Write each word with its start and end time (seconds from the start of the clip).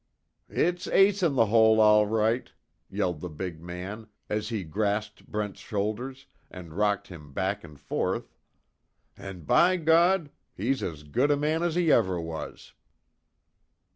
"It's 0.49 0.87
Ace 0.87 1.21
In 1.21 1.35
The 1.35 1.45
Hole, 1.45 1.79
all 1.79 2.07
right!" 2.07 2.51
yelled 2.89 3.21
the 3.21 3.29
big 3.29 3.61
man, 3.61 4.07
as 4.29 4.49
he 4.49 4.63
grasped 4.63 5.27
Brent's 5.27 5.59
shoulders, 5.59 6.25
and 6.49 6.73
rocked 6.73 7.09
him 7.09 7.33
back 7.33 7.63
and 7.63 7.79
forth, 7.79 8.33
"An' 9.15 9.41
by 9.41 9.77
God! 9.77 10.31
_He's 10.57 10.81
as 10.81 11.03
good 11.03 11.29
a 11.29 11.37
man 11.37 11.61
as 11.61 11.75
he 11.75 11.91
ever 11.91 12.19
was! 12.19 12.73